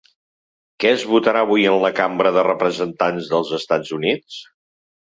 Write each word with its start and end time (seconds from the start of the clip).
Què 0.83 0.89
es 0.93 1.03
votarà 1.11 1.43
avui 1.47 1.67
en 1.73 1.77
la 1.85 1.93
Cambra 2.01 2.35
de 2.39 2.47
Representants 2.51 3.31
dels 3.37 3.57
Estats 3.61 3.97
Units? 4.01 4.43